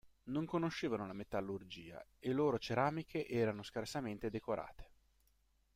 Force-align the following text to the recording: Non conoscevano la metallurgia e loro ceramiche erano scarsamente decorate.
Non 0.33 0.47
conoscevano 0.47 1.05
la 1.05 1.13
metallurgia 1.13 2.03
e 2.17 2.31
loro 2.33 2.57
ceramiche 2.57 3.27
erano 3.27 3.61
scarsamente 3.61 4.31
decorate. 4.31 4.89